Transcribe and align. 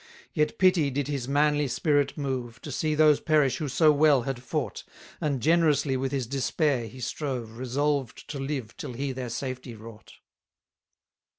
89 0.31 0.31
Yet 0.33 0.57
pity 0.57 0.89
did 0.89 1.07
his 1.09 1.27
manly 1.27 1.67
spirit 1.67 2.17
move, 2.17 2.59
To 2.63 2.71
see 2.71 2.95
those 2.95 3.19
perish 3.19 3.57
who 3.57 3.69
so 3.69 3.91
well 3.91 4.23
had 4.23 4.41
fought; 4.41 4.83
And 5.21 5.39
generously 5.43 5.95
with 5.95 6.11
his 6.11 6.25
despair 6.25 6.87
he 6.87 6.99
strove, 6.99 7.59
Resolved 7.59 8.27
to 8.29 8.39
live 8.39 8.75
till 8.77 8.93
he 8.93 9.11
their 9.11 9.29
safety 9.29 9.75
wrought. 9.75 10.13